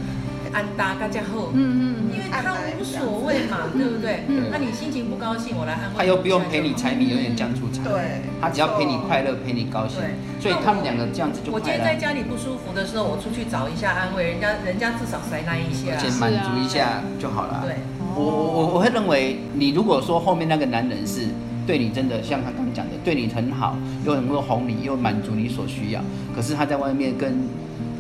[0.53, 4.25] 安搭大家好，嗯嗯，因为他无所谓嘛，对不对？
[4.51, 5.97] 那你心情不高兴，我来安慰。
[5.97, 9.99] 他又不用陪你柴米油盐酱醋茶，对，他只要陪你快乐，陪你高兴。
[10.41, 11.53] 所以他们两个这样子就。
[11.53, 17.63] 我今天在家里不舒服的时候，我出去找一下安慰人家，人家至少塞那一下，先满足一下就好了。
[17.65, 17.77] 对，
[18.15, 21.29] 我我我会认为，你如果说后面那个男人是
[21.67, 26.03] 对你真的像他刚刚讲的，对你很好，又能够哄你，又满足你所需要，
[26.37, 27.33] 可是他在外面跟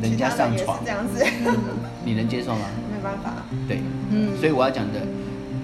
[0.02, 1.24] 人家上床，这样子。
[2.04, 2.66] 你能接受吗？
[2.90, 3.44] 没办法。
[3.68, 5.00] 对，嗯，所以我要讲的，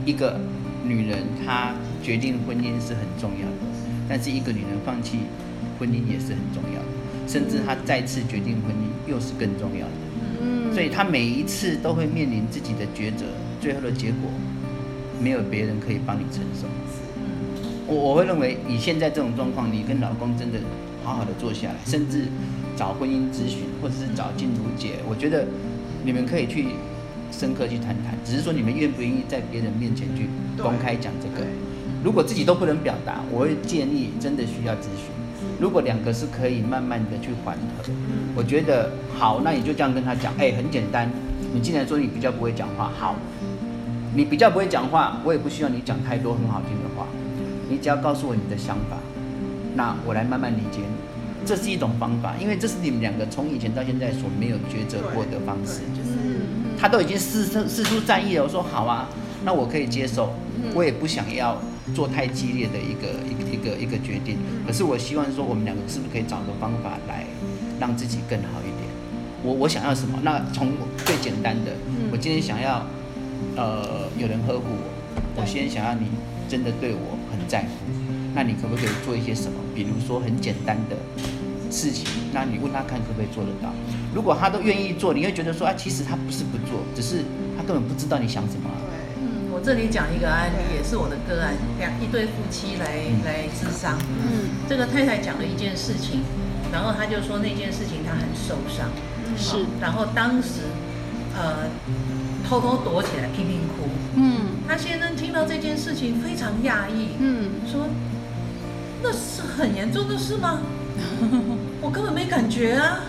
[0.04, 0.38] 一个
[0.84, 1.72] 女人她
[2.02, 3.66] 决定婚姻是很重要的，
[4.08, 5.18] 但是一个女人放弃
[5.78, 9.92] 婚姻也是很重要的，甚至她再次决定婚姻又是更重要的。
[10.40, 13.26] 嗯，所以她每一次都会面临自己的抉择，
[13.60, 14.30] 最后的结果
[15.20, 16.66] 没有别人可以帮你承受。
[17.86, 20.58] 我我会认为，以现在这种状况，你跟老公真的
[21.02, 22.24] 好好的坐下来，甚至
[22.76, 25.44] 找婚姻咨询，或者是找静茹姐，我觉得。
[26.08, 26.68] 你们可以去
[27.30, 31.46] 深刻去谈谈，只是说你们愿不愿意在别人面前去公开讲这个。
[32.02, 35.12] 如果自己都不能表达，我会建议真的需要咨询。
[35.60, 37.92] 如果两个是可以慢慢的去缓和，
[38.34, 41.10] 我觉得好，那你就这样跟他讲，哎，很简单。
[41.52, 43.14] 你既然说你比较不会讲话，好，
[44.14, 47.06] 你比较不会讲话，我也不需要你讲太多很好听的话，
[47.68, 48.96] 你只要告诉我你的想法，
[49.74, 51.07] 那我来慢慢理解你。
[51.48, 55.80] 这是一种方法，因为这是你们两个从以前到现在所没有抉择过的方式。
[55.96, 56.12] 就是
[56.78, 59.08] 他都已经四四出战役了，我说好啊，
[59.46, 60.34] 那我可以接受，
[60.74, 61.56] 我也不想要
[61.94, 64.36] 做太激烈的一个一个一个一个决定。
[64.66, 67.24] 可是我希望说，我们两个是不是可以找个方法来
[67.80, 68.86] 让自己更好一点？
[69.42, 70.18] 我我想要什么？
[70.22, 70.68] 那从
[71.06, 71.72] 最简单的，
[72.12, 72.84] 我今天想要
[73.56, 76.08] 呃有人呵护我，我今天想要你
[76.46, 77.90] 真的对我很在乎，
[78.34, 79.58] 那你可不可以做一些什么？
[79.74, 80.96] 比如说很简单的。
[81.70, 83.70] 事情，那你问他看可不可以做得到？
[84.14, 87.24] 如果他都愿意做，你会觉得说啊，其实他不是不做，只是
[87.56, 88.70] 他根本不知道你想什么。
[88.90, 93.98] 对，嗯，我这里讲一个案例，也是我的个案，两一对夫妻来来咨商。
[94.00, 96.22] 嗯，这个太太讲了一件事情，
[96.72, 98.88] 然后他就说那件事情他很受伤，
[99.36, 100.68] 是，然后当时
[101.36, 101.68] 呃
[102.48, 103.88] 偷偷躲起来拼命哭。
[104.16, 107.86] 嗯，他先生听到这件事情非常讶异，嗯，说
[109.02, 110.60] 那是很严重的事吗？
[111.80, 113.00] 我根本没感觉啊！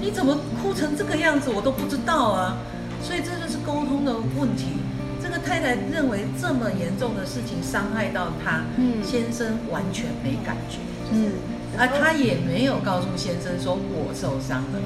[0.00, 2.58] 你怎么哭成这个样子，我都不知道啊！
[3.02, 4.78] 所以这就是沟通的问题。
[5.22, 10.76] 这个太太认为这么严重的事情伤害到她，嗯，先生完全没感觉，
[11.12, 11.32] 嗯，
[11.78, 14.76] 而她也没有告诉先生说我受伤了，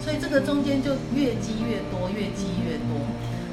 [0.00, 2.96] 所以这个中间就越积越多，越积越多。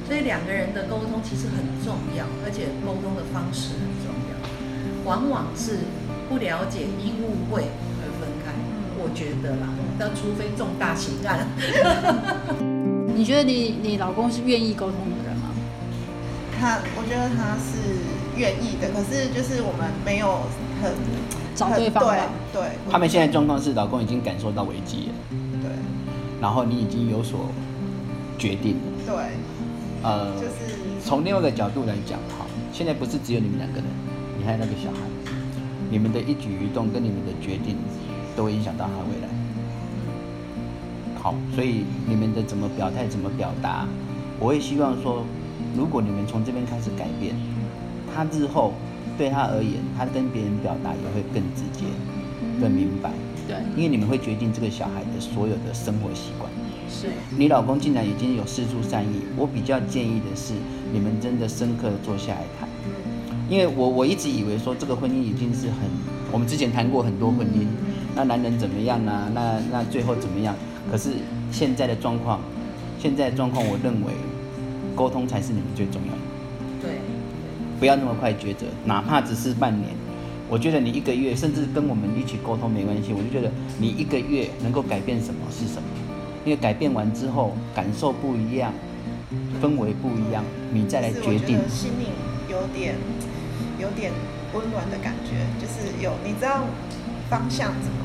[0.08, 4.34] 所以两个人的沟通其实很重要，而且沟通的方式很重要，
[5.04, 5.80] 往往是
[6.28, 7.68] 不了解，因误会。
[9.02, 9.66] 我觉得啦，
[9.98, 11.46] 但除非重大刑案。
[13.14, 15.50] 你觉得你你老公是愿意沟通的人吗？
[16.58, 17.98] 他，我觉得他是
[18.38, 20.46] 愿意的，可是就是我们没有
[20.80, 20.92] 很
[21.54, 22.30] 找对方吧。
[22.52, 25.14] 对，对他们现在状况是老公已经感受到危机了，
[25.60, 25.70] 对，
[26.40, 27.50] 然后你已经有所
[28.38, 29.14] 决定了，对，
[30.02, 33.84] 呃，就是从另外一个角度来讲，哈，现在不是只有你们两个人，
[34.38, 35.32] 你还有那个小孩，
[35.90, 37.76] 你们的一举一动跟你们的决定。
[38.36, 39.28] 都会影响到他未来。
[41.20, 43.86] 好，所以你们的怎么表态、怎么表达，
[44.40, 45.24] 我会希望说，
[45.76, 47.34] 如果你们从这边开始改变，
[48.12, 48.72] 他日后
[49.16, 51.84] 对他而言，他跟别人表达也会更直接、
[52.60, 53.12] 更明白。
[53.46, 56.50] 对，因为你们会决定这个小孩的所有的生活习惯。
[56.88, 57.06] 是。
[57.38, 60.54] 你老公竟然已经有四处善意，我比较建议的是，
[60.92, 62.68] 你们真的深刻的坐下来谈。
[63.48, 65.88] 因为我我一直以为说这个婚姻已经是很，
[66.32, 67.66] 我们之前谈过很多婚姻。
[68.14, 69.30] 那男人怎么样啊？
[69.34, 70.54] 那那最后怎么样？
[70.90, 71.10] 可是
[71.50, 72.40] 现在的状况，
[72.98, 74.12] 现在的状况，我认为
[74.94, 76.18] 沟通才是你们最重要的。
[76.82, 76.98] 对，
[77.78, 79.90] 不要那么快抉择，哪怕只是半年。
[80.50, 83.12] 我觉得你一个月，甚至跟我们一起沟通没关系。
[83.14, 85.88] 我就觉得你一个月能够改变什么是什么，
[86.44, 88.70] 因为改变完之后感受不一样，
[89.62, 91.58] 氛围不一样，你再来决定。
[91.70, 92.12] 心里
[92.50, 92.96] 有点
[93.80, 94.12] 有点
[94.52, 96.64] 温暖的感觉，就是有你知道
[97.30, 98.01] 方向怎么。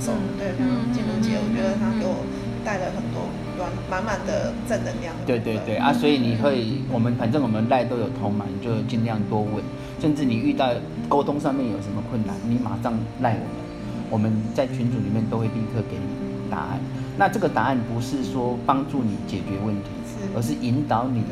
[0.00, 2.24] 受，对，像金龙姐，我觉得她给我
[2.64, 3.28] 带了很多
[3.58, 5.14] 满满满的正能量。
[5.26, 9.62] 对对对啊，所以你会，我们反正我们赖都有通嘛，你就尽量多问，
[10.00, 10.72] 甚至你遇到
[11.08, 13.52] 沟通上面有什么困难，你马上赖我们，
[14.10, 16.80] 我们在群组里面都会立刻给你答案。
[17.16, 19.90] 那这个答案不是说帮助你解决问题，
[20.34, 21.22] 而是引导你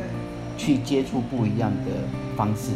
[0.58, 1.92] 去接触不一样的
[2.36, 2.72] 方式，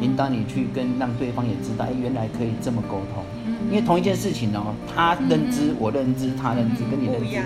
[0.00, 3.24] 引导你去跟让对方也知道，哎，原来可以这么沟通。
[3.68, 7.36] 因为同一件事情哦，他认知、我认知、他认知跟你认知，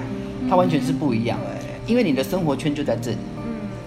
[0.49, 1.39] 他完全是不一样。
[1.87, 3.17] 因为你的生活圈就在这里，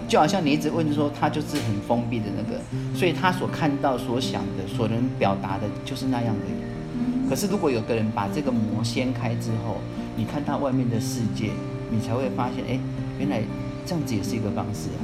[0.08, 2.60] 就好像你一直问说他就是很封闭的那个，
[2.98, 7.30] 所以他所看到、所想的、所能表达的就是那样的。
[7.30, 9.78] 可是如果有个人把这个膜掀开之后，
[10.18, 11.52] 你看到外面的世界，
[11.90, 12.80] 你才会发现，哎，
[13.20, 13.42] 原来
[13.86, 15.00] 这样子也是一个方式啊。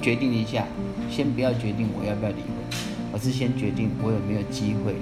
[0.00, 0.64] 决定一下，
[1.10, 2.63] 先不要决定我要不要离婚，
[3.14, 4.96] 而是先决定我有没有机会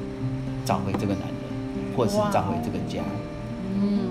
[0.66, 3.00] 找回这个男人，或是找回这个家。
[3.74, 4.10] 嗯。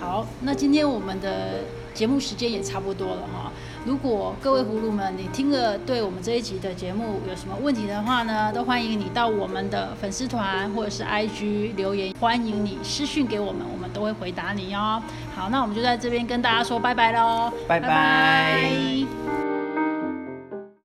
[0.00, 1.60] 好，那今天我们的
[1.92, 3.52] 节目时间也差不多了哈。
[3.84, 15.02] 如果各位葫芦们，你听了对我们这一集的节目有什么问题的话呢，都欢迎你到我们的粉丝团或者是 IG 留言，欢迎你私讯给我们，我们都会回答你哦。
[15.34, 17.88] 好，那我们就在这边跟大家说拜拜喽，拜拜。
[17.88, 19.21] 拜拜。